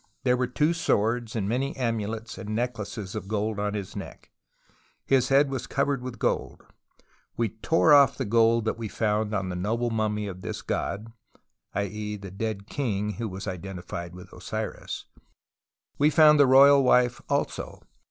There 0.23 0.35
were 0.35 0.47
two 0.47 0.73
swords 0.73 1.35
and 1.35 1.47
many 1.47 1.77
amulets 1.77 2.39
and 2.39 2.55
neck 2.55 2.79
laces 2.79 3.13
of 3.13 3.27
gold 3.27 3.59
on 3.59 3.75
his 3.75 3.95
neck: 3.95 4.31
his 5.05 5.29
head 5.29 5.51
was 5.51 5.67
covered 5.67 6.01
with 6.01 6.17
gold. 6.17 6.65
We 7.37 7.49
tore 7.49 7.93
off 7.93 8.17
the 8.17 8.25
gold 8.25 8.65
that 8.65 8.79
we 8.79 8.87
76 8.89 8.97
TUTANKHAMEN 8.97 9.31
found 9.31 9.35
on 9.35 9.49
the 9.49 9.55
noble 9.57 9.91
mummy 9.91 10.25
of 10.25 10.41
this 10.41 10.63
god 10.63 11.13
[i.e. 11.75 12.15
the 12.15 12.31
dead 12.31 12.65
king 12.65 13.11
who 13.19 13.29
was 13.29 13.45
identified 13.45 14.15
with 14.15 14.33
Osiris]. 14.33 15.05
We 15.99 16.09
found 16.09 16.39
the 16.39 16.47
royal 16.47 16.83
wife 16.83 17.21
also. 17.29 17.83